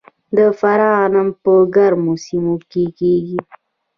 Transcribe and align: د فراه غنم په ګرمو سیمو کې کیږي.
د 0.37 0.39
فراه 0.59 0.93
غنم 0.99 1.27
په 1.43 1.53
ګرمو 1.75 2.13
سیمو 2.25 2.55
کې 2.71 2.83
کیږي. 2.97 3.39